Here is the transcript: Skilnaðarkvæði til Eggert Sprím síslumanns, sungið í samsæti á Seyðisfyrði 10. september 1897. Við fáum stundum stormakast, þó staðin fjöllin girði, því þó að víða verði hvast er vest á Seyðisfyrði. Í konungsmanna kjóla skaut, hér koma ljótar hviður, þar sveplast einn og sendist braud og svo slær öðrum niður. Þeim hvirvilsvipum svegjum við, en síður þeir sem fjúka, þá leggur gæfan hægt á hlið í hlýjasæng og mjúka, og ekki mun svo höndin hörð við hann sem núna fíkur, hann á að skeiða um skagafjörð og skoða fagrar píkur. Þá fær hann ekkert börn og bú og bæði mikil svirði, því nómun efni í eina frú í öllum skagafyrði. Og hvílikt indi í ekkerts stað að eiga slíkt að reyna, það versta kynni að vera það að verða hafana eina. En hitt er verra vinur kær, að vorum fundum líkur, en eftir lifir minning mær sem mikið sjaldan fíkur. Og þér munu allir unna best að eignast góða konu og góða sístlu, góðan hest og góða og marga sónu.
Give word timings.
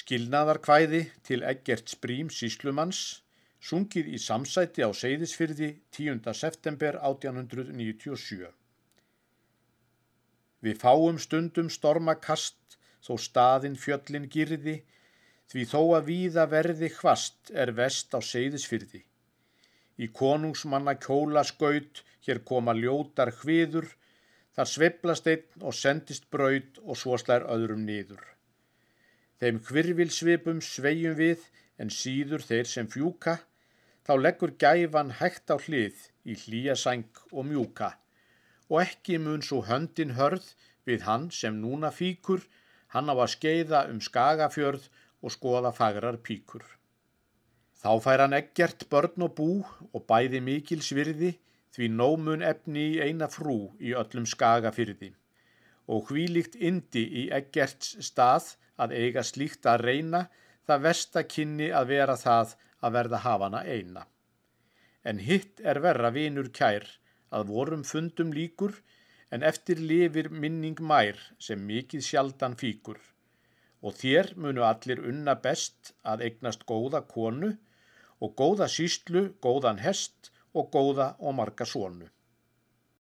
Skilnaðarkvæði 0.00 1.00
til 1.28 1.42
Eggert 1.44 1.90
Sprím 1.92 2.30
síslumanns, 2.32 3.00
sungið 3.60 4.06
í 4.16 4.20
samsæti 4.26 4.86
á 4.86 4.88
Seyðisfyrði 4.96 5.68
10. 5.96 6.22
september 6.38 6.96
1897. 7.08 8.46
Við 10.64 10.80
fáum 10.80 11.20
stundum 11.26 11.68
stormakast, 11.76 12.78
þó 13.04 13.12
staðin 13.26 13.76
fjöllin 13.84 14.30
girði, 14.32 14.78
því 15.52 15.66
þó 15.74 15.80
að 15.98 16.08
víða 16.08 16.48
verði 16.54 16.92
hvast 16.96 17.52
er 17.52 17.74
vest 17.76 18.16
á 18.16 18.20
Seyðisfyrði. 18.32 19.04
Í 20.00 20.08
konungsmanna 20.16 20.96
kjóla 20.96 21.44
skaut, 21.44 22.04
hér 22.24 22.44
koma 22.48 22.72
ljótar 22.72 23.34
hviður, 23.42 23.92
þar 24.56 24.74
sveplast 24.76 25.28
einn 25.28 25.64
og 25.64 25.76
sendist 25.76 26.30
braud 26.32 26.84
og 26.86 26.96
svo 26.96 27.20
slær 27.20 27.50
öðrum 27.52 27.84
niður. 27.84 28.22
Þeim 29.40 29.58
hvirvilsvipum 29.64 30.58
svegjum 30.60 31.14
við, 31.16 31.44
en 31.80 31.88
síður 31.88 32.42
þeir 32.44 32.66
sem 32.68 32.88
fjúka, 32.92 33.38
þá 34.04 34.12
leggur 34.20 34.50
gæfan 34.60 35.14
hægt 35.16 35.48
á 35.48 35.56
hlið 35.56 36.02
í 36.28 36.36
hlýjasæng 36.42 37.22
og 37.32 37.46
mjúka, 37.48 37.94
og 38.68 38.82
ekki 38.82 39.16
mun 39.16 39.40
svo 39.46 39.62
höndin 39.64 40.12
hörð 40.18 40.52
við 40.84 41.06
hann 41.08 41.30
sem 41.32 41.56
núna 41.62 41.88
fíkur, 41.88 42.44
hann 42.92 43.08
á 43.08 43.16
að 43.16 43.32
skeiða 43.36 43.86
um 43.88 44.04
skagafjörð 44.04 44.90
og 45.24 45.32
skoða 45.32 45.72
fagrar 45.72 46.20
píkur. 46.20 46.64
Þá 47.80 47.92
fær 48.04 48.26
hann 48.26 48.36
ekkert 48.36 48.90
börn 48.92 49.24
og 49.24 49.36
bú 49.40 49.50
og 49.94 50.04
bæði 50.04 50.44
mikil 50.44 50.82
svirði, 50.84 51.32
því 51.72 51.92
nómun 51.96 52.44
efni 52.44 52.90
í 52.92 53.00
eina 53.00 53.30
frú 53.32 53.70
í 53.80 53.94
öllum 53.96 54.26
skagafyrði. 54.28 55.14
Og 55.88 56.10
hvílikt 56.10 56.58
indi 56.60 57.06
í 57.22 57.28
ekkerts 57.32 57.96
stað 58.04 58.56
að 58.82 58.94
eiga 58.96 59.24
slíkt 59.26 59.68
að 59.68 59.84
reyna, 59.88 60.22
það 60.66 60.84
versta 60.86 61.24
kynni 61.34 61.68
að 61.74 61.92
vera 61.92 62.16
það 62.16 62.56
að 62.80 62.96
verða 62.96 63.20
hafana 63.26 63.60
eina. 63.66 64.06
En 65.04 65.20
hitt 65.26 65.60
er 65.64 65.80
verra 65.84 66.10
vinur 66.14 66.50
kær, 66.56 66.86
að 67.30 67.52
vorum 67.52 67.84
fundum 67.84 68.32
líkur, 68.36 68.74
en 69.30 69.44
eftir 69.46 69.78
lifir 69.78 70.28
minning 70.30 70.80
mær 70.82 71.18
sem 71.38 71.60
mikið 71.66 72.04
sjaldan 72.04 72.56
fíkur. 72.58 72.98
Og 73.80 73.96
þér 73.96 74.34
munu 74.36 74.64
allir 74.66 75.00
unna 75.12 75.36
best 75.44 75.94
að 76.04 76.26
eignast 76.26 76.66
góða 76.68 77.04
konu 77.08 77.54
og 78.20 78.34
góða 78.36 78.68
sístlu, 78.68 79.30
góðan 79.40 79.80
hest 79.80 80.32
og 80.52 80.68
góða 80.74 81.14
og 81.18 81.38
marga 81.38 81.64
sónu. 81.64 82.10